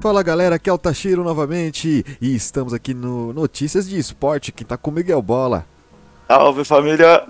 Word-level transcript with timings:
Fala 0.00 0.22
galera, 0.22 0.54
aqui 0.54 0.70
é 0.70 0.72
o 0.72 0.78
Tashiro 0.78 1.24
novamente 1.24 2.06
e 2.20 2.34
estamos 2.34 2.72
aqui 2.72 2.94
no 2.94 3.32
Notícias 3.32 3.88
de 3.88 3.98
Esporte, 3.98 4.52
que 4.52 4.64
tá 4.64 4.76
com 4.76 4.92
Miguel 4.92 5.20
Bola. 5.20 5.66
Salve 6.28 6.64
família! 6.64 7.26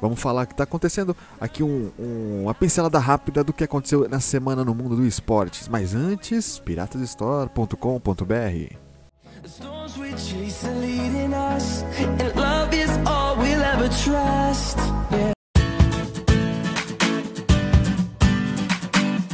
Vamos 0.00 0.18
falar 0.18 0.44
o 0.44 0.46
que 0.46 0.54
está 0.54 0.64
acontecendo 0.64 1.14
aqui 1.38 1.62
um, 1.62 1.90
um, 1.98 2.44
uma 2.44 2.54
pincelada 2.54 2.98
rápida 2.98 3.44
do 3.44 3.52
que 3.52 3.62
aconteceu 3.62 4.08
na 4.08 4.20
semana 4.20 4.64
no 4.64 4.74
mundo 4.74 4.96
do 4.96 5.06
esporte. 5.06 5.70
Mas 5.70 5.94
antes, 5.94 6.58
piratasstore.com.br. 6.60 8.76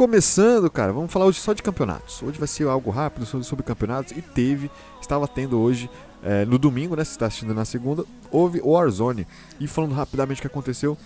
Começando, 0.00 0.70
cara, 0.70 0.94
vamos 0.94 1.12
falar 1.12 1.26
hoje 1.26 1.38
só 1.38 1.52
de 1.52 1.62
campeonatos. 1.62 2.22
Hoje 2.22 2.38
vai 2.38 2.48
ser 2.48 2.66
algo 2.66 2.90
rápido 2.90 3.26
sobre, 3.26 3.46
sobre 3.46 3.62
campeonatos 3.62 4.16
e 4.16 4.22
teve, 4.22 4.70
estava 4.98 5.28
tendo 5.28 5.60
hoje, 5.60 5.90
é, 6.22 6.46
no 6.46 6.58
domingo, 6.58 6.96
né? 6.96 7.04
Se 7.04 7.10
está 7.10 7.26
assistindo 7.26 7.52
na 7.52 7.66
segunda, 7.66 8.02
houve 8.30 8.62
o 8.62 8.70
Warzone. 8.70 9.26
E 9.60 9.68
falando 9.68 9.92
rapidamente 9.92 10.38
o 10.38 10.40
que 10.40 10.46
aconteceu, 10.46 10.96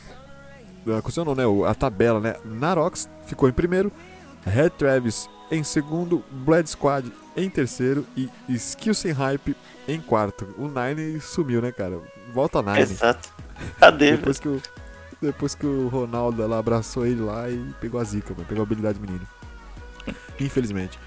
é, 0.86 0.96
aconteceu 0.96 1.24
não, 1.24 1.34
né? 1.34 1.42
A 1.68 1.74
tabela, 1.74 2.20
né? 2.20 2.36
Narox 2.44 3.10
ficou 3.26 3.48
em 3.48 3.52
primeiro, 3.52 3.90
Red 4.46 4.70
Travis 4.70 5.28
em 5.50 5.64
segundo, 5.64 6.22
Blood 6.30 6.70
Squad 6.70 7.12
em 7.36 7.50
terceiro 7.50 8.06
e 8.16 8.30
Skill 8.48 8.94
Sem 8.94 9.10
Hype 9.10 9.56
em 9.88 10.00
quarto. 10.00 10.54
O 10.56 10.68
Nine 10.68 11.20
sumiu, 11.20 11.60
né, 11.60 11.72
cara? 11.72 11.98
Volta 12.32 12.62
Nine. 12.62 12.82
Exato. 12.82 13.28
Cadê? 13.80 14.12
Depois 14.18 14.38
que 14.38 14.46
o, 14.46 14.62
depois 15.24 15.54
que 15.54 15.66
o 15.66 15.88
Ronaldo 15.88 16.46
lá 16.46 16.58
abraçou 16.58 17.06
ele 17.06 17.20
lá 17.20 17.48
e 17.50 17.58
pegou 17.80 18.00
a 18.00 18.04
zica, 18.04 18.32
mano, 18.34 18.46
pegou 18.46 18.62
a 18.62 18.66
habilidade 18.66 19.00
menino. 19.00 19.26
Infelizmente. 20.40 20.98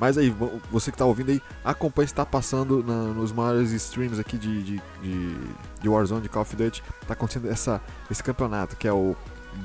Mas 0.00 0.16
aí, 0.16 0.34
você 0.70 0.90
que 0.90 0.96
tá 0.96 1.04
ouvindo 1.04 1.30
aí, 1.30 1.42
acompanhe 1.62 2.06
está 2.06 2.24
passando 2.24 2.82
na, 2.82 3.02
nos 3.12 3.32
maiores 3.32 3.70
streams 3.72 4.18
aqui 4.18 4.38
de, 4.38 4.62
de, 4.62 4.82
de, 5.02 5.36
de, 5.82 5.88
Warzone, 5.88 6.22
de 6.22 6.28
Call 6.30 6.40
of 6.40 6.56
Duty. 6.56 6.82
Tá 7.06 7.12
acontecendo 7.12 7.50
essa, 7.50 7.82
esse 8.10 8.22
campeonato, 8.22 8.76
que 8.76 8.88
é 8.88 8.92
o 8.92 9.14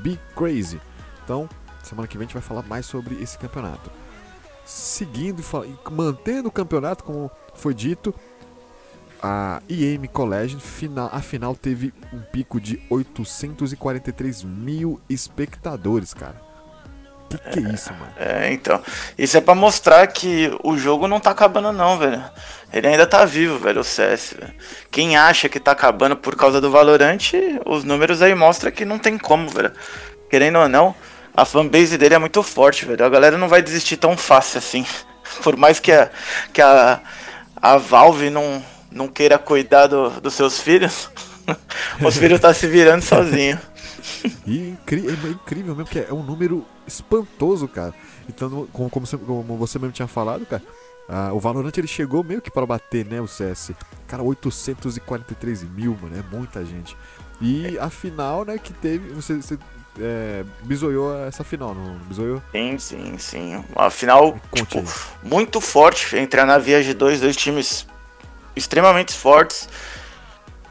Be 0.02 0.20
Crazy. 0.36 0.82
Então, 1.24 1.48
semana 1.82 2.06
que 2.06 2.18
vem 2.18 2.26
a 2.26 2.28
gente 2.28 2.34
vai 2.34 2.44
falar 2.44 2.64
mais 2.64 2.86
sobre 2.86 3.16
esse 3.24 3.38
campeonato. 3.38 3.90
Seguindo 4.66 5.42
e 5.42 5.92
mantendo 5.92 6.50
o 6.50 6.52
campeonato, 6.52 7.06
como 7.06 7.32
foi 7.54 7.74
dito, 7.74 8.14
a 9.22 9.62
IM 9.70 10.08
College, 10.08 10.58
final, 10.60 11.10
a 11.12 11.22
final 11.22 11.56
teve 11.56 11.94
um 12.14 12.20
pico 12.20 12.60
de 12.60 12.82
843 12.90 14.44
mil 14.44 15.00
espectadores, 15.10 16.14
cara. 16.14 16.46
Que 17.30 17.38
que 17.38 17.60
é 17.60 17.74
isso, 17.74 17.92
mano? 17.94 18.14
É, 18.18 18.54
então. 18.54 18.82
Isso 19.18 19.38
é 19.38 19.42
para 19.42 19.56
mostrar 19.56 20.06
que 20.08 20.52
o 20.64 20.78
jogo 20.78 21.08
não 21.08 21.20
tá 21.20 21.32
acabando, 21.32 21.72
não, 21.72 21.98
velho. 21.98 22.24
Ele 22.72 22.88
ainda 22.88 23.08
tá 23.08 23.26
vivo, 23.26 23.58
velho, 23.58 23.82
o 23.82 23.84
CS. 23.84 24.36
Velho. 24.40 24.54
Quem 24.92 25.18
acha 25.18 25.50
que 25.50 25.60
tá 25.60 25.72
acabando 25.72 26.16
por 26.16 26.36
causa 26.36 26.62
do 26.62 26.70
Valorant, 26.70 27.34
os 27.66 27.84
números 27.84 28.22
aí 28.22 28.36
mostram 28.36 28.72
que 28.72 28.86
não 28.86 29.00
tem 29.00 29.18
como, 29.18 29.50
velho. 29.50 29.72
Querendo 30.30 30.60
ou 30.60 30.70
não, 30.70 30.96
a 31.36 31.46
fanbase 31.46 31.98
dele 31.98 32.16
é 32.16 32.20
muito 32.20 32.42
forte, 32.44 32.86
velho. 32.86 33.06
A 33.06 33.10
galera 33.10 33.38
não 33.38 33.48
vai 33.48 33.62
desistir 33.62 33.98
tão 33.98 34.16
fácil 34.16 34.60
assim. 34.60 34.86
Por 35.42 35.58
mais 35.58 35.80
que 35.80 35.92
a, 35.92 36.10
que 36.54 36.62
a, 36.62 37.02
a 37.56 37.78
Valve 37.78 38.30
não 38.30 38.64
não 38.96 39.10
queira 39.10 39.38
cuidar 39.38 39.88
do, 39.88 40.10
dos 40.22 40.34
seus 40.34 40.60
filhos, 40.62 41.12
os 42.02 42.18
filhos 42.18 42.40
tá 42.40 42.54
se 42.54 42.66
virando 42.66 43.02
sozinho. 43.04 43.60
E 44.48 44.70
incri 44.70 45.06
é 45.08 45.30
incrível 45.30 45.76
mesmo, 45.76 45.86
porque 45.86 46.00
é 46.00 46.14
um 46.14 46.24
número 46.24 46.66
espantoso, 46.88 47.68
cara. 47.68 47.94
Então, 48.30 48.68
como, 48.72 48.90
como, 48.90 49.06
você, 49.06 49.18
como 49.18 49.58
você 49.58 49.78
mesmo 49.78 49.92
tinha 49.92 50.08
falado, 50.08 50.46
cara, 50.46 50.64
ah, 51.10 51.34
o 51.34 51.40
Valorant 51.40 51.74
ele 51.78 51.88
chegou 51.88 52.24
meio 52.24 52.42
que 52.42 52.50
para 52.50 52.66
bater, 52.66 53.06
né, 53.06 53.20
o 53.20 53.28
CS. 53.28 53.72
Cara, 54.08 54.24
843 54.24 55.64
mil, 55.64 55.98
mano, 56.02 56.18
é 56.18 56.24
muita 56.36 56.64
gente. 56.64 56.96
E 57.42 57.78
a 57.80 57.90
final, 57.90 58.46
né, 58.46 58.58
que 58.58 58.72
teve, 58.72 59.10
você, 59.10 59.36
você 59.36 59.58
é, 60.00 60.46
bisoiou 60.64 61.26
essa 61.26 61.44
final, 61.44 61.76
não 61.76 61.98
bisoiou? 62.08 62.42
Sim, 62.54 62.78
sim, 62.78 63.18
sim. 63.18 63.64
A 63.76 63.90
final, 63.90 64.40
tipo, 64.54 64.84
muito 65.22 65.60
forte 65.60 66.16
entre 66.16 66.40
a 66.40 66.46
Navia 66.46 66.82
G2, 66.82 67.20
dois 67.20 67.36
times 67.36 67.86
extremamente 68.56 69.14
fortes. 69.14 69.68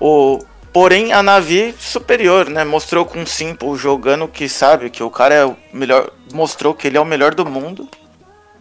O, 0.00 0.44
porém, 0.72 1.12
a 1.12 1.22
Navi 1.22 1.74
superior, 1.78 2.48
né? 2.48 2.64
Mostrou 2.64 3.04
com 3.04 3.22
o 3.22 3.26
Simple 3.26 3.76
jogando 3.76 4.28
que 4.28 4.48
sabe 4.48 4.90
que 4.90 5.02
o 5.02 5.10
cara 5.10 5.34
é 5.34 5.44
o 5.44 5.56
melhor. 5.72 6.10
Mostrou 6.32 6.74
que 6.74 6.86
ele 6.86 6.96
é 6.96 7.00
o 7.00 7.04
melhor 7.04 7.34
do 7.34 7.46
mundo. 7.46 7.88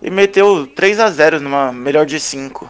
E 0.02 0.10
meteu 0.10 0.68
3 0.68 1.00
a 1.00 1.10
0 1.10 1.40
numa 1.40 1.72
melhor 1.72 2.06
de 2.06 2.20
5. 2.20 2.70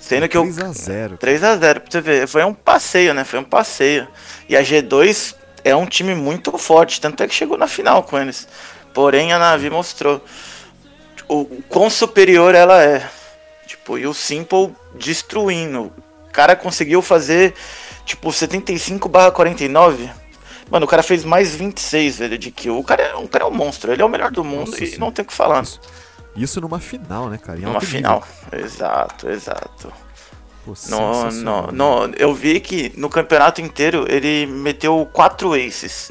Sendo 0.00 0.28
que 0.28 0.38
3 0.38 0.58
a 0.58 0.72
0 0.72 1.16
3 1.16 1.44
a 1.44 1.56
0 1.56 1.80
pra 1.80 1.90
você 1.90 2.00
ver. 2.00 2.28
Foi 2.28 2.44
um 2.44 2.52
passeio, 2.52 3.14
né? 3.14 3.24
Foi 3.24 3.38
um 3.38 3.44
passeio. 3.44 4.06
E 4.48 4.54
a 4.54 4.62
G2 4.62 5.34
é 5.64 5.74
um 5.74 5.86
time 5.86 6.14
muito 6.14 6.56
forte. 6.58 7.00
Tanto 7.00 7.22
é 7.22 7.26
que 7.26 7.34
chegou 7.34 7.56
na 7.56 7.66
final 7.66 8.02
com 8.02 8.18
eles. 8.18 8.46
Porém, 8.92 9.32
a 9.32 9.38
Navi 9.38 9.70
mostrou 9.70 10.22
o 11.28 11.46
quão 11.68 11.88
superior 11.88 12.54
ela 12.54 12.82
é. 12.82 13.08
Tipo, 13.66 13.98
e 13.98 14.06
o 14.06 14.14
Simple 14.14 14.74
destruindo. 14.94 15.92
O 16.28 16.32
cara 16.32 16.56
conseguiu 16.56 17.00
fazer, 17.00 17.54
tipo, 18.04 18.32
75 18.32 19.08
barra 19.08 19.30
49. 19.30 20.10
Mano, 20.70 20.86
o 20.86 20.88
cara 20.88 21.02
fez 21.02 21.24
mais 21.24 21.54
26, 21.54 22.18
velho, 22.18 22.38
de 22.38 22.50
kill. 22.50 22.78
O 22.78 22.84
cara, 22.84 23.02
é, 23.02 23.14
o 23.14 23.28
cara 23.28 23.44
é 23.44 23.46
um 23.46 23.50
monstro, 23.54 23.92
ele 23.92 24.02
é 24.02 24.04
o 24.04 24.08
melhor 24.08 24.30
do 24.30 24.42
mundo 24.42 24.70
Nossa, 24.70 24.82
e 24.82 24.88
sim. 24.88 24.98
não 24.98 25.12
tem 25.12 25.22
o 25.22 25.26
que 25.26 25.34
falar. 25.34 25.62
Isso, 25.62 25.80
isso 26.36 26.60
numa 26.60 26.80
final, 26.80 27.28
né, 27.28 27.38
cara? 27.38 27.58
Em 27.58 27.62
numa 27.62 27.80
final, 27.80 28.24
nível. 28.50 28.66
exato, 28.66 29.28
exato. 29.28 29.92
Pô, 30.64 30.72
no, 30.88 31.30
no, 31.30 31.72
no, 31.72 32.14
eu 32.16 32.34
vi 32.34 32.58
que 32.58 32.90
no 32.96 33.10
campeonato 33.10 33.60
inteiro 33.60 34.06
ele 34.08 34.46
meteu 34.46 35.08
quatro 35.12 35.52
aces. 35.52 36.10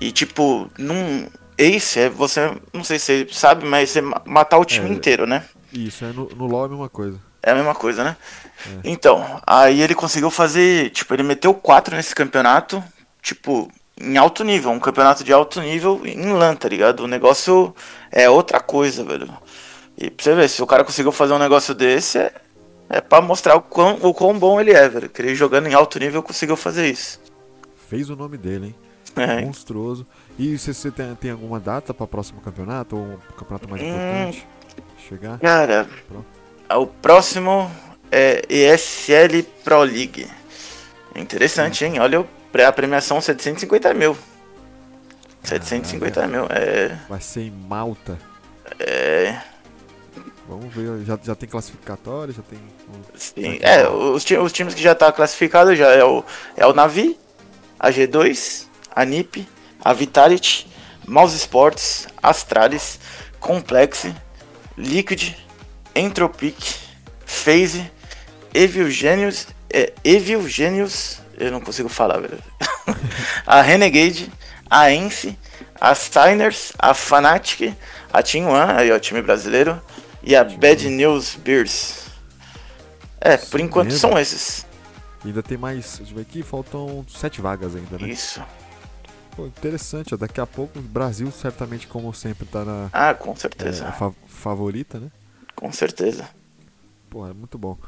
E 0.00 0.12
tipo, 0.12 0.70
num 0.78 1.26
ace 1.58 1.98
é 1.98 2.08
você, 2.08 2.56
não 2.72 2.84
sei 2.84 3.00
se 3.00 3.24
você 3.24 3.34
sabe, 3.34 3.66
mas 3.66 3.90
você 3.90 4.00
matar 4.00 4.58
o 4.58 4.64
time 4.64 4.88
é, 4.88 4.92
inteiro, 4.92 5.26
né? 5.26 5.44
Isso, 5.72 6.04
é 6.04 6.08
no, 6.08 6.28
no 6.28 6.46
LoL 6.46 6.62
é 6.62 6.66
a 6.66 6.68
mesma 6.68 6.88
coisa. 6.88 7.20
É 7.42 7.50
a 7.50 7.54
mesma 7.54 7.74
coisa, 7.74 8.04
né? 8.04 8.16
É. 8.66 8.90
Então, 8.90 9.40
aí 9.46 9.80
ele 9.80 9.94
conseguiu 9.94 10.30
fazer, 10.30 10.90
tipo, 10.90 11.14
ele 11.14 11.22
meteu 11.22 11.54
4 11.54 11.96
nesse 11.96 12.14
campeonato, 12.14 12.82
tipo, 13.22 13.70
em 14.00 14.16
alto 14.16 14.44
nível, 14.44 14.70
um 14.70 14.80
campeonato 14.80 15.24
de 15.24 15.32
alto 15.32 15.60
nível 15.60 16.00
em 16.04 16.32
LAN, 16.32 16.54
tá 16.54 16.68
ligado? 16.68 17.00
O 17.00 17.08
negócio 17.08 17.74
é 18.10 18.28
outra 18.28 18.60
coisa, 18.60 19.04
velho. 19.04 19.28
E 19.96 20.10
pra 20.10 20.22
você 20.22 20.34
ver, 20.34 20.48
se 20.48 20.62
o 20.62 20.66
cara 20.66 20.84
conseguiu 20.84 21.12
fazer 21.12 21.32
um 21.32 21.38
negócio 21.38 21.74
desse, 21.74 22.18
é, 22.18 22.32
é 22.88 23.00
pra 23.00 23.20
mostrar 23.20 23.56
o 23.56 23.60
quão, 23.60 23.98
o 24.00 24.14
quão 24.14 24.38
bom 24.38 24.60
ele 24.60 24.72
é, 24.72 24.88
velho. 24.88 25.08
Que 25.08 25.22
ele 25.22 25.34
jogando 25.34 25.66
em 25.66 25.74
alto 25.74 25.98
nível 25.98 26.22
conseguiu 26.22 26.56
fazer 26.56 26.88
isso. 26.88 27.20
Fez 27.88 28.08
o 28.08 28.16
nome 28.16 28.36
dele, 28.36 28.66
hein? 28.66 28.74
É. 29.16 29.44
Monstruoso. 29.44 30.06
E 30.38 30.56
se 30.56 30.72
você 30.72 30.90
tem, 30.90 31.14
tem 31.16 31.30
alguma 31.32 31.58
data 31.58 31.92
para 31.92 32.06
próximo 32.06 32.40
campeonato 32.40 32.96
ou 32.96 33.02
um 33.02 33.18
campeonato 33.36 33.68
mais 33.68 33.82
hum, 33.82 33.86
importante? 33.88 34.46
Chegar? 35.08 35.38
Cara. 35.38 35.88
O 36.70 36.86
próximo 36.86 37.70
é 38.10 38.42
ESL 38.48 39.42
Pro 39.64 39.82
League. 39.82 40.28
Interessante, 41.16 41.84
hein? 41.84 41.98
Olha 41.98 42.26
a 42.66 42.72
premiação 42.72 43.20
750 43.20 43.94
mil. 43.94 44.16
750 45.42 46.26
mil, 46.26 46.46
é. 46.50 46.98
Vai 47.08 47.20
ser 47.20 47.42
em 47.42 47.50
Malta. 47.50 48.18
É. 48.78 49.40
Vamos 50.46 50.74
ver, 50.74 51.04
já, 51.04 51.18
já 51.22 51.34
tem 51.34 51.48
classificatória, 51.48 52.32
já 52.32 52.42
tem. 52.42 52.58
Sim, 53.14 53.58
é, 53.60 53.86
os, 53.88 54.24
os 54.24 54.52
times 54.52 54.74
que 54.74 54.82
já 54.82 54.94
tá 54.94 55.12
classificado 55.12 55.76
já 55.76 55.88
é 55.88 56.02
o, 56.02 56.24
é 56.56 56.66
o 56.66 56.72
Navi, 56.72 57.18
a 57.78 57.90
G2, 57.90 58.66
a 58.94 59.04
NiP, 59.04 59.46
a 59.84 59.92
Vitality, 59.92 60.66
Mouse 61.06 61.36
Sports, 61.36 62.08
Astralis, 62.22 62.98
Complex, 63.38 64.06
Liquid, 64.78 65.34
Entropic, 65.92 66.56
FaZe, 67.26 67.90
Evil 68.54 68.88
Genius, 68.88 69.48
é, 69.68 69.92
Evil 70.04 70.48
Genius, 70.48 71.20
eu 71.36 71.50
não 71.50 71.60
consigo 71.60 71.88
falar, 71.88 72.20
velho. 72.20 72.38
a 73.44 73.60
Renegade, 73.60 74.30
a 74.70 74.92
Ence, 74.92 75.36
a 75.80 75.92
Steiners, 75.94 76.72
a 76.78 76.94
Fnatic, 76.94 77.74
a 78.12 78.22
Team 78.22 78.46
One, 78.46 78.72
aí 78.72 78.92
ó, 78.92 78.96
o 78.96 79.00
time 79.00 79.20
brasileiro, 79.20 79.82
e 80.22 80.36
a 80.36 80.44
Bad 80.44 80.88
News 80.88 81.34
Bears. 81.34 82.06
É, 83.20 83.36
por 83.36 83.58
enquanto 83.58 83.92
são 83.92 84.16
esses. 84.16 84.64
Ainda 85.24 85.42
tem 85.42 85.58
mais, 85.58 85.96
deixa 85.98 86.12
eu 86.12 86.16
ver 86.16 86.22
aqui, 86.22 86.42
faltam 86.44 87.04
sete 87.08 87.40
vagas 87.40 87.74
ainda, 87.74 87.98
né? 87.98 88.08
Isso. 88.08 88.40
Pô, 89.38 89.46
interessante, 89.46 90.12
ó, 90.12 90.16
daqui 90.16 90.40
a 90.40 90.46
pouco 90.46 90.80
o 90.80 90.82
Brasil 90.82 91.30
certamente, 91.30 91.86
como 91.86 92.12
sempre, 92.12 92.44
tá 92.44 92.64
na... 92.64 92.90
Ah, 92.92 93.14
com 93.14 93.36
certeza. 93.36 93.84
É, 93.84 93.92
fa 93.92 94.12
favorita, 94.26 94.98
né? 94.98 95.12
Com 95.54 95.70
certeza. 95.70 96.28
Pô, 97.08 97.24
é 97.24 97.32
muito 97.32 97.56
bom. 97.56 97.78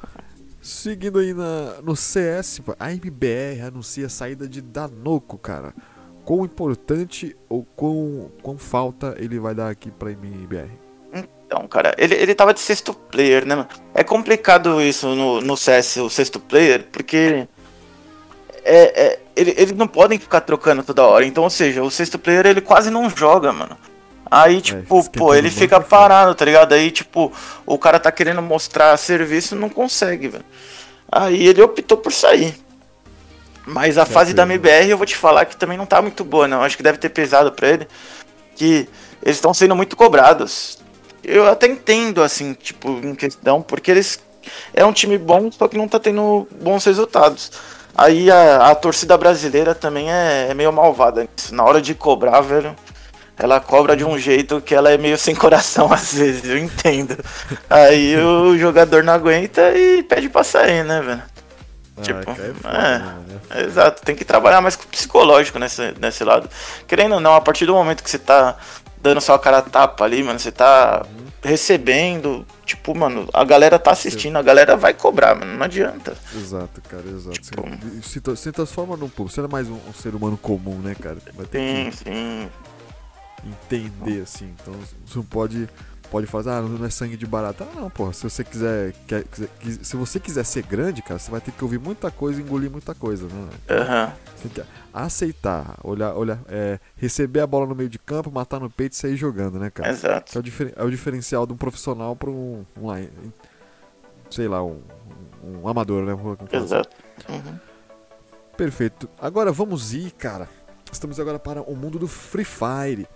Seguindo 0.62 1.18
aí 1.18 1.34
na, 1.34 1.82
no 1.82 1.96
CS, 1.96 2.60
a 2.78 2.92
MBR 2.92 3.62
anuncia 3.66 4.06
a 4.06 4.08
saída 4.08 4.46
de 4.46 4.60
Danoco, 4.60 5.36
cara. 5.38 5.74
Quão 6.24 6.44
importante 6.44 7.36
ou 7.48 7.64
quão, 7.74 8.30
quão 8.44 8.56
falta 8.56 9.16
ele 9.18 9.40
vai 9.40 9.52
dar 9.52 9.70
aqui 9.70 9.90
pra 9.90 10.12
MBR? 10.12 10.70
Então, 11.12 11.66
cara, 11.66 11.96
ele, 11.98 12.14
ele 12.14 12.32
tava 12.32 12.54
de 12.54 12.60
sexto 12.60 12.94
player, 12.94 13.44
né? 13.44 13.66
É 13.92 14.04
complicado 14.04 14.80
isso 14.80 15.16
no, 15.16 15.40
no 15.40 15.56
CS, 15.56 15.96
o 15.96 16.08
sexto 16.08 16.38
player, 16.38 16.86
porque 16.92 17.48
é, 18.70 19.02
é, 19.02 19.18
ele, 19.34 19.54
eles 19.56 19.72
não 19.72 19.88
podem 19.88 20.18
ficar 20.18 20.40
trocando 20.42 20.84
toda 20.84 21.04
hora. 21.04 21.26
Então, 21.26 21.42
ou 21.42 21.50
seja, 21.50 21.82
o 21.82 21.90
sexto 21.90 22.18
player 22.18 22.46
ele 22.46 22.60
quase 22.60 22.88
não 22.88 23.10
joga, 23.10 23.52
mano. 23.52 23.76
Aí, 24.30 24.58
é, 24.58 24.60
tipo, 24.60 25.00
é, 25.00 25.18
pô, 25.18 25.34
ele 25.34 25.50
fica 25.50 25.80
parado, 25.80 26.34
tá 26.36 26.44
ligado? 26.44 26.72
Aí, 26.72 26.90
tipo, 26.92 27.32
o 27.66 27.76
cara 27.76 27.98
tá 27.98 28.12
querendo 28.12 28.40
mostrar 28.40 28.96
serviço 28.96 29.56
e 29.56 29.58
não 29.58 29.68
consegue, 29.68 30.28
velho. 30.28 30.44
Aí 31.10 31.48
ele 31.48 31.60
optou 31.60 31.98
por 31.98 32.12
sair. 32.12 32.54
Mas 33.66 33.98
a 33.98 34.06
fase 34.06 34.32
da 34.32 34.44
MBR 34.44 34.88
eu 34.88 34.96
vou 34.96 35.06
te 35.06 35.16
falar 35.16 35.44
que 35.44 35.56
também 35.56 35.76
não 35.76 35.86
tá 35.86 36.00
muito 36.00 36.24
boa, 36.24 36.46
não. 36.46 36.62
Acho 36.62 36.76
que 36.76 36.82
deve 36.82 36.98
ter 36.98 37.08
pesado 37.08 37.50
pra 37.50 37.68
ele. 37.68 37.88
Que 38.54 38.88
eles 39.22 39.36
estão 39.36 39.52
sendo 39.52 39.74
muito 39.74 39.96
cobrados. 39.96 40.78
Eu 41.24 41.48
até 41.48 41.66
entendo, 41.66 42.22
assim, 42.22 42.54
tipo, 42.54 42.88
em 43.04 43.14
questão, 43.14 43.60
porque 43.60 43.90
eles. 43.90 44.20
É 44.72 44.84
um 44.84 44.92
time 44.92 45.18
bom, 45.18 45.50
só 45.50 45.68
que 45.68 45.76
não 45.76 45.88
tá 45.88 45.98
tendo 45.98 46.46
bons 46.60 46.84
resultados. 46.84 47.52
Aí 47.96 48.30
a, 48.30 48.70
a 48.70 48.74
torcida 48.74 49.16
brasileira 49.16 49.74
também 49.74 50.10
é, 50.10 50.48
é 50.50 50.54
meio 50.54 50.72
malvada. 50.72 51.28
Na 51.50 51.64
hora 51.64 51.80
de 51.80 51.94
cobrar, 51.94 52.40
velho 52.40 52.74
ela 53.42 53.58
cobra 53.58 53.96
de 53.96 54.04
um 54.04 54.18
jeito 54.18 54.60
que 54.60 54.74
ela 54.74 54.92
é 54.92 54.98
meio 54.98 55.16
sem 55.16 55.34
coração 55.34 55.90
às 55.92 56.12
vezes, 56.12 56.44
eu 56.44 56.58
entendo. 56.58 57.16
Aí 57.68 58.16
o 58.16 58.56
jogador 58.58 59.02
não 59.02 59.14
aguenta 59.14 59.72
e 59.72 60.02
pede 60.02 60.28
pra 60.28 60.44
sair, 60.44 60.84
né, 60.84 61.00
velho? 61.00 61.22
Ah, 61.96 62.02
tipo, 62.02 62.30
é, 62.30 62.68
né? 62.68 63.16
é, 63.50 63.62
exato, 63.62 64.02
tem 64.02 64.14
que 64.14 64.24
trabalhar 64.24 64.60
mais 64.60 64.76
com 64.76 64.84
o 64.84 64.88
psicológico 64.88 65.58
nesse, 65.58 65.94
nesse 65.98 66.22
lado. 66.22 66.48
Querendo 66.86 67.14
ou 67.14 67.20
não, 67.20 67.34
a 67.34 67.40
partir 67.40 67.66
do 67.66 67.74
momento 67.74 68.04
que 68.04 68.10
você 68.10 68.18
tá 68.18 68.56
dando 69.02 69.20
sua 69.20 69.38
cara 69.38 69.62
tapa 69.62 70.04
ali, 70.04 70.22
mano, 70.22 70.38
você 70.38 70.52
tá 70.52 71.02
uhum. 71.06 71.26
Recebendo, 71.42 72.46
tipo, 72.64 72.94
mano, 72.94 73.28
a 73.32 73.44
galera 73.44 73.78
tá 73.78 73.90
assistindo, 73.90 74.36
a 74.36 74.42
galera 74.42 74.76
vai 74.76 74.92
cobrar, 74.92 75.34
mano, 75.34 75.56
não 75.56 75.64
adianta. 75.64 76.16
Exato, 76.34 76.82
cara, 76.82 77.04
exato. 77.08 77.40
Tipo, 77.40 77.62
se, 78.02 78.20
se, 78.36 78.52
transforma 78.52 78.96
num 78.96 79.08
público, 79.08 79.34
você 79.34 79.40
não 79.40 79.48
é 79.48 79.52
mais 79.52 79.68
um, 79.68 79.78
um, 79.88 79.92
ser 79.92 80.14
humano 80.14 80.36
comum, 80.36 80.78
né, 80.78 80.94
cara? 80.94 81.16
sim, 81.16 81.90
que... 81.90 81.96
sim 81.96 82.50
entender, 83.44 84.22
assim. 84.22 84.54
Então 84.60 84.74
você 84.74 85.16
não 85.16 85.24
pode, 85.24 85.68
pode 86.10 86.26
fazer, 86.26 86.50
ah, 86.50 86.60
não 86.60 86.84
é 86.84 86.90
sangue 86.90 87.16
de 87.16 87.26
barata. 87.26 87.64
Ah, 87.64 87.80
não, 87.80 87.90
porra, 87.90 88.12
se 88.12 88.22
você 88.22 88.42
quiser, 88.42 88.92
quer, 89.06 89.24
se 89.82 89.96
você 89.96 90.18
quiser 90.18 90.44
ser 90.44 90.62
grande, 90.64 91.00
cara, 91.02 91.18
você 91.18 91.30
vai 91.30 91.40
ter 91.40 91.52
que 91.52 91.62
ouvir 91.62 91.78
muita 91.78 92.10
coisa 92.10 92.40
e 92.40 92.42
engolir 92.42 92.70
muita 92.70 92.94
coisa, 92.94 93.26
né? 93.26 93.48
Uhum. 93.70 94.12
Tem 94.42 94.50
que 94.50 94.62
aceitar, 94.92 95.76
olhar, 95.84 96.14
olhar, 96.14 96.40
é, 96.48 96.78
receber 96.96 97.40
a 97.40 97.46
bola 97.46 97.66
no 97.66 97.74
meio 97.74 97.88
de 97.88 97.98
campo, 97.98 98.30
matar 98.30 98.58
no 98.58 98.68
peito 98.68 98.92
e 98.92 98.96
sair 98.96 99.16
jogando, 99.16 99.58
né, 99.58 99.70
cara? 99.70 99.88
Exato. 99.90 100.36
É 100.36 100.40
o, 100.40 100.42
difer, 100.42 100.72
é 100.76 100.82
o 100.82 100.90
diferencial 100.90 101.46
de 101.46 101.52
um 101.52 101.56
profissional 101.56 102.16
para 102.16 102.30
um, 102.30 102.66
um, 102.76 103.08
sei 104.30 104.48
lá, 104.48 104.62
um, 104.62 104.80
um 105.44 105.68
amador, 105.68 106.04
né? 106.04 106.12
Exato. 106.52 106.96
Uhum. 107.28 107.58
Perfeito. 108.56 109.08
Agora 109.20 109.52
vamos 109.52 109.94
ir, 109.94 110.10
cara. 110.12 110.48
Estamos 110.92 111.20
agora 111.20 111.38
para 111.38 111.62
o 111.62 111.76
mundo 111.76 111.98
do 111.98 112.08
Free 112.08 112.44
Fire. 112.44 113.06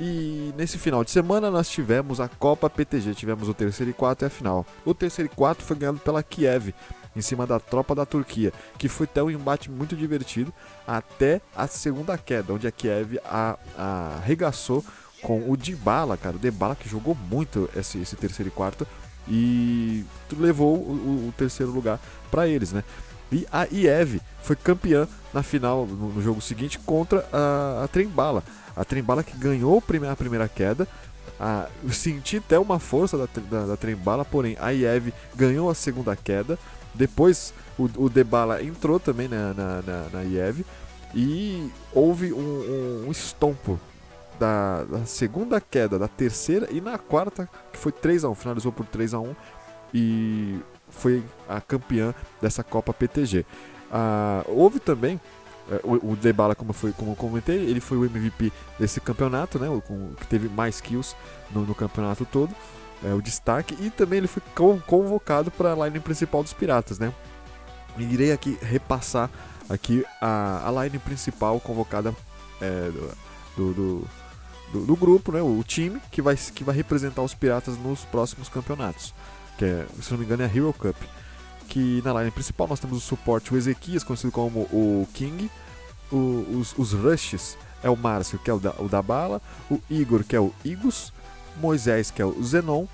E 0.00 0.54
nesse 0.56 0.78
final 0.78 1.02
de 1.02 1.10
semana 1.10 1.50
nós 1.50 1.68
tivemos 1.68 2.20
a 2.20 2.28
Copa 2.28 2.70
PTG, 2.70 3.14
tivemos 3.14 3.48
o 3.48 3.54
terceiro 3.54 3.90
e 3.90 3.94
quarto 3.94 4.22
e 4.22 4.26
a 4.26 4.30
final. 4.30 4.64
O 4.84 4.94
terceiro 4.94 5.30
e 5.30 5.34
quarto 5.34 5.62
foi 5.62 5.76
ganhado 5.76 5.98
pela 5.98 6.22
Kiev, 6.22 6.72
em 7.16 7.20
cima 7.20 7.46
da 7.46 7.58
tropa 7.58 7.96
da 7.96 8.06
Turquia, 8.06 8.52
que 8.78 8.88
foi 8.88 9.04
até 9.04 9.20
um 9.20 9.30
embate 9.30 9.68
muito 9.68 9.96
divertido, 9.96 10.54
até 10.86 11.40
a 11.54 11.66
segunda 11.66 12.16
queda, 12.16 12.52
onde 12.52 12.66
a 12.68 12.70
Kiev 12.70 13.18
a, 13.24 13.58
a 13.76 14.18
arregaçou 14.22 14.84
com 15.20 15.50
o 15.50 15.56
Dybala, 15.56 16.16
cara, 16.16 16.36
o 16.36 16.38
Dybala 16.38 16.76
que 16.76 16.88
jogou 16.88 17.16
muito 17.28 17.68
esse, 17.74 17.98
esse 17.98 18.14
terceiro 18.14 18.48
e 18.48 18.52
quarto 18.52 18.86
e 19.26 20.04
levou 20.32 20.76
o, 20.76 21.28
o 21.28 21.34
terceiro 21.36 21.72
lugar 21.72 22.00
para 22.30 22.46
eles, 22.46 22.72
né? 22.72 22.84
E 23.30 23.46
a 23.52 23.66
IEV 23.70 24.20
foi 24.42 24.56
campeã 24.56 25.06
na 25.34 25.42
final, 25.42 25.86
no, 25.86 26.08
no 26.14 26.22
jogo 26.22 26.40
seguinte, 26.40 26.78
contra 26.78 27.28
a, 27.30 27.84
a 27.84 27.88
Trembala. 27.88 28.42
A 28.78 28.84
Trembala 28.84 29.24
que 29.24 29.36
ganhou 29.36 29.78
a 29.78 30.16
primeira 30.16 30.48
queda. 30.48 30.86
Ah, 31.40 31.68
eu 31.82 31.90
senti 31.90 32.38
até 32.38 32.58
uma 32.58 32.78
força 32.78 33.18
da, 33.18 33.28
da, 33.50 33.66
da 33.66 33.76
Trembala, 33.76 34.24
porém 34.24 34.56
a 34.60 34.70
Iev 34.70 35.12
ganhou 35.34 35.68
a 35.68 35.74
segunda 35.74 36.14
queda. 36.16 36.58
Depois 36.94 37.52
o, 37.78 37.88
o 37.96 38.08
Debala 38.08 38.62
entrou 38.62 38.98
também 38.98 39.28
na, 39.28 39.52
na, 39.52 39.82
na, 39.82 40.08
na 40.12 40.22
Iev. 40.22 40.64
E 41.14 41.70
houve 41.92 42.32
um, 42.32 42.38
um, 42.38 43.04
um 43.08 43.10
estompo 43.10 43.80
da, 44.38 44.84
da, 44.84 45.06
segunda 45.06 45.60
queda, 45.60 45.98
da 45.98 46.06
terceira 46.06 46.68
e 46.70 46.80
na 46.80 46.98
quarta, 46.98 47.48
que 47.72 47.78
foi 47.78 47.92
3x1, 47.92 48.34
finalizou 48.34 48.70
por 48.70 48.86
3x1 48.86 49.34
e 49.92 50.60
foi 50.90 51.24
a 51.48 51.60
campeã 51.60 52.14
dessa 52.40 52.62
Copa 52.62 52.92
PTG. 52.92 53.44
Ah, 53.90 54.44
houve 54.46 54.78
também 54.78 55.20
o, 55.84 56.12
o 56.12 56.16
Debala, 56.16 56.54
como, 56.54 56.72
foi, 56.72 56.92
como 56.92 57.12
eu 57.12 57.16
comentei, 57.16 57.56
ele 57.56 57.80
foi 57.80 57.98
o 57.98 58.04
MVP 58.04 58.52
desse 58.78 59.00
campeonato, 59.00 59.58
né? 59.58 59.68
O, 59.68 59.82
que 60.18 60.26
teve 60.26 60.48
mais 60.48 60.80
kills 60.80 61.14
no, 61.50 61.62
no 61.62 61.74
campeonato 61.74 62.24
todo. 62.24 62.54
É, 63.04 63.12
o 63.12 63.20
destaque. 63.20 63.76
E 63.80 63.90
também 63.90 64.18
ele 64.18 64.26
foi 64.26 64.42
convocado 64.86 65.50
para 65.50 65.72
a 65.72 65.86
line 65.86 66.00
principal 66.00 66.42
dos 66.42 66.52
Piratas, 66.52 66.98
né? 66.98 67.12
E 67.98 68.02
irei 68.02 68.32
aqui 68.32 68.58
repassar 68.62 69.30
aqui 69.68 70.04
a, 70.20 70.66
a 70.66 70.84
line 70.84 70.98
principal 70.98 71.60
convocada 71.60 72.14
é, 72.60 72.90
do, 73.56 73.72
do, 73.74 74.08
do, 74.72 74.86
do, 74.86 74.96
grupo, 74.96 75.32
né? 75.32 75.42
O 75.42 75.62
time 75.62 76.00
que 76.10 76.22
vai, 76.22 76.36
que 76.36 76.64
vai 76.64 76.74
representar 76.74 77.22
os 77.22 77.34
Piratas 77.34 77.76
nos 77.76 78.04
próximos 78.06 78.48
campeonatos. 78.48 79.14
Que 79.58 79.64
é, 79.64 79.86
se 80.00 80.10
não 80.10 80.18
me 80.18 80.24
engano, 80.24 80.42
é 80.42 80.46
a 80.46 80.48
Hero 80.48 80.72
Cup 80.72 80.96
que 81.68 82.02
na 82.04 82.12
line 82.14 82.30
principal 82.30 82.66
nós 82.66 82.80
temos 82.80 82.98
o 82.98 83.00
suporte, 83.00 83.52
o 83.52 83.56
Ezequias, 83.56 84.02
conhecido 84.02 84.32
como 84.32 84.60
o 84.72 85.06
King, 85.12 85.50
o, 86.10 86.58
os, 86.58 86.74
os 86.76 86.92
rushes 86.92 87.56
é 87.82 87.90
o 87.90 87.96
Márcio, 87.96 88.38
que 88.38 88.50
é 88.50 88.54
o 88.54 88.58
da, 88.58 88.74
o 88.78 88.88
da 88.88 89.02
bala, 89.02 89.40
o 89.70 89.80
Igor, 89.90 90.24
que 90.24 90.34
é 90.34 90.40
o 90.40 90.52
Igus, 90.64 91.12
Moisés, 91.60 92.10
que 92.10 92.22
é 92.22 92.24
o 92.24 92.42
Zenon, 92.42 92.86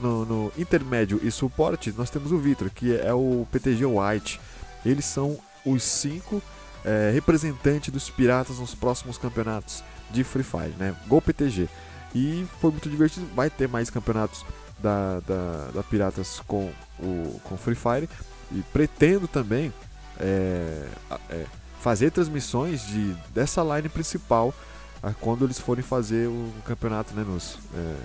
no, 0.00 0.24
no 0.24 0.52
intermédio 0.56 1.18
e 1.22 1.30
suporte 1.30 1.92
nós 1.96 2.10
temos 2.10 2.30
o 2.30 2.38
Vitor, 2.38 2.70
que 2.70 2.96
é 2.96 3.12
o 3.12 3.46
PTG 3.50 3.84
White. 3.84 4.40
Eles 4.84 5.04
são 5.04 5.38
os 5.64 5.82
cinco 5.82 6.42
é, 6.84 7.10
representantes 7.12 7.90
dos 7.90 8.08
piratas 8.10 8.58
nos 8.58 8.74
próximos 8.74 9.18
campeonatos 9.18 9.82
de 10.10 10.22
Free 10.24 10.44
Fire, 10.44 10.74
né? 10.78 10.94
Gol 11.06 11.20
PTG. 11.20 11.68
E 12.14 12.46
foi 12.60 12.70
muito 12.70 12.88
divertido, 12.88 13.26
vai 13.34 13.50
ter 13.50 13.68
mais 13.68 13.90
campeonatos 13.90 14.44
da, 14.78 15.20
da, 15.20 15.70
da 15.74 15.82
Piratas 15.82 16.40
com 16.46 16.72
o 16.98 17.40
com 17.44 17.56
Free 17.56 17.74
Fire 17.74 18.08
e 18.52 18.62
pretendo 18.72 19.28
também 19.28 19.72
é, 20.18 20.86
é, 21.30 21.46
fazer 21.80 22.10
transmissões 22.10 22.86
de, 22.86 23.14
dessa 23.32 23.62
line 23.62 23.88
principal 23.88 24.54
a, 25.02 25.12
quando 25.12 25.44
eles 25.44 25.58
forem 25.58 25.82
fazer 25.82 26.28
o 26.28 26.52
campeonato 26.64 27.14
né, 27.14 27.24
nos, 27.26 27.58
é, 27.74 27.96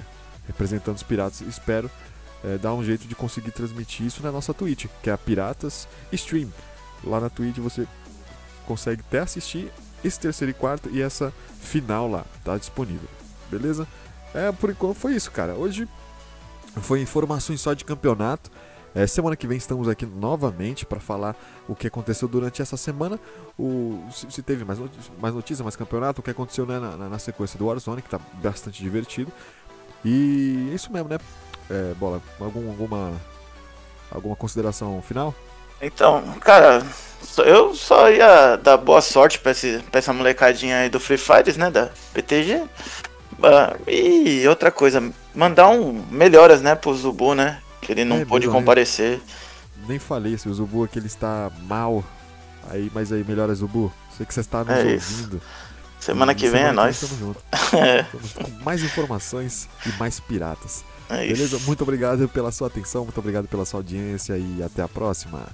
representando 0.48 0.96
os 0.96 1.03
piratas. 1.03 1.42
Espero 1.42 1.89
é, 2.44 2.58
dar 2.58 2.74
um 2.74 2.84
jeito 2.84 3.08
de 3.08 3.15
conseguir 3.15 3.51
transmitir 3.51 4.06
isso 4.06 4.22
na 4.22 4.32
nossa 4.32 4.53
Twitch, 4.53 4.86
que 5.01 5.10
é 5.10 5.13
a 5.13 5.18
Piratas 5.18 5.88
Stream. 6.12 6.50
Lá 7.03 7.20
na 7.20 7.30
Twitch 7.30 7.58
você 7.58 7.88
consegue 8.65 9.01
até 9.08 9.20
assistir 9.20 9.72
esse 10.03 10.20
terceiro 10.20 10.51
e 10.51 10.53
quarto 10.53 10.89
e 10.92 11.01
essa 11.01 11.34
final 11.60 12.10
lá, 12.10 12.25
tá 12.44 12.58
disponível. 12.58 13.08
Beleza? 13.50 13.88
É, 14.34 14.51
por 14.51 14.70
enquanto 14.70 14.96
foi 14.96 15.15
isso, 15.15 15.32
cara. 15.32 15.53
Hoje 15.53 15.88
foi 16.82 17.01
informações 17.01 17.62
só 17.62 17.74
de 17.74 17.86
campeonato. 17.86 18.51
É, 18.96 19.08
semana 19.08 19.36
que 19.36 19.48
vem 19.48 19.58
estamos 19.58 19.88
aqui 19.88 20.06
novamente 20.06 20.86
para 20.86 21.00
falar 21.00 21.36
o 21.68 21.75
que 21.75 21.88
aconteceu 21.88 22.27
durante 22.27 22.62
essa 22.62 22.77
semana, 22.77 23.20
o, 23.58 24.03
se, 24.12 24.30
se 24.30 24.44
teve 24.44 24.63
mais, 24.63 24.77
notícia, 24.77 25.12
mais 25.20 25.34
mais 25.62 25.75
campeonato, 25.75 26.22
o 26.22 26.24
que 26.24 26.30
aconteceu 26.30 26.63
né, 26.63 26.80
na, 26.80 27.10
na, 27.10 27.18
sequência 27.18 27.58
do 27.58 27.65
Warzone, 27.65 28.03
que 28.03 28.08
está 28.08 28.20
bastante 28.36 28.84
divertido. 28.84 29.32
E 30.06 30.70
é 30.72 30.75
isso 30.75 30.94
mesmo, 30.94 31.10
né? 31.10 31.18
É, 31.72 31.94
Bola, 31.96 32.22
algum, 32.39 32.70
alguma, 32.70 33.13
alguma 34.12 34.36
consideração 34.36 35.01
final? 35.01 35.34
Então, 35.82 36.22
cara, 36.39 36.86
eu 37.46 37.74
só 37.74 38.12
ia 38.12 38.58
dar 38.58 38.77
boa 38.77 39.01
sorte 39.01 39.39
pra, 39.39 39.51
esse, 39.51 39.80
pra 39.89 40.00
essa 40.00 40.13
molecadinha 40.13 40.77
aí 40.77 40.89
do 40.89 41.00
Free 41.00 41.18
Fires, 41.18 41.58
né? 41.58 41.72
Da 41.72 41.89
PTG. 42.13 42.58
Uh, 42.58 42.68
ah, 43.44 43.75
e 43.88 44.48
outra 44.48 44.72
coisa, 44.72 45.01
mandar 45.34 45.70
um 45.70 46.04
melhoras, 46.12 46.62
né, 46.62 46.75
pro 46.75 46.94
Zubu, 46.94 47.34
né? 47.34 47.60
Que 47.82 47.92
ele 47.92 48.06
não 48.06 48.18
é, 48.18 48.25
pôde 48.25 48.48
comparecer. 48.48 49.20
Nem, 49.88 50.00
falei 50.00 50.38
se 50.38 50.48
o 50.48 50.54
Zubu 50.54 50.84
aqui 50.84 51.00
ele 51.00 51.08
está 51.08 51.52
mal. 51.63 52.04
Aí, 52.70 52.90
mas 52.94 53.12
aí, 53.12 53.24
melhoras, 53.24 53.58
Zubu. 53.58 53.92
Sei 54.16 54.25
que 54.25 54.34
você 54.34 54.40
está 54.40 54.63
nos 54.63 54.70
é 54.70 54.78
ouvindo. 54.78 55.38
Isso. 55.38 55.42
Semana 56.00 56.36
que 56.36 56.50
vem 56.50 56.63
é 56.63 56.72
nós. 56.72 57.02
Estamos 57.02 57.20
juntos. 57.20 57.44
é. 57.74 58.06
com 58.44 58.63
mais 58.63 58.84
informações 58.84 59.70
e 59.86 59.90
mais 60.00 60.20
piratas. 60.20 60.84
É 61.10 61.28
Beleza? 61.28 61.60
Muito 61.60 61.82
obrigado 61.82 62.28
pela 62.30 62.52
sua 62.52 62.68
atenção, 62.68 63.04
muito 63.04 63.18
obrigado 63.18 63.48
pela 63.48 63.66
sua 63.66 63.80
audiência 63.80 64.38
e 64.38 64.63
até 64.63 64.82
a 64.82 64.88
próxima. 64.88 65.48